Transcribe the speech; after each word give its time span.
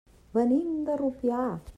Venim 0.37 0.81
de 0.87 0.95
Rupià. 1.03 1.43